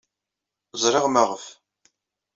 [0.81, 1.45] Ẓriɣ maɣef.